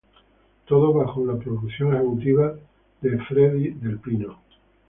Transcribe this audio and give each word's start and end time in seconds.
Todo 0.65 0.93
bajo 0.93 1.23
la 1.23 1.37
producción 1.37 1.93
ejecutiva 1.93 2.55
de 3.01 3.19
Fredy 3.19 3.69
del 3.73 3.99
Pino. 3.99 4.39